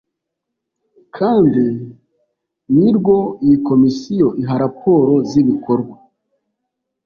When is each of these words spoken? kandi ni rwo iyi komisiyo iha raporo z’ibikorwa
kandi 1.17 1.65
ni 2.77 2.89
rwo 2.97 3.17
iyi 3.43 3.57
komisiyo 3.67 4.27
iha 4.41 4.55
raporo 4.63 5.13
z’ibikorwa 5.29 5.95